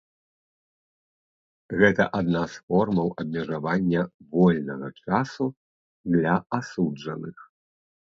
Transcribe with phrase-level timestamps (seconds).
[1.81, 4.01] Гэта адна з формаў абмежавання
[4.33, 5.45] вольнага часу
[6.17, 7.37] для асуджаных.